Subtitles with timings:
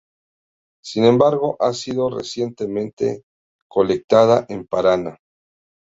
[0.83, 3.21] Sin embargo, ha sido recientemente
[3.67, 5.19] colectada en Paraná.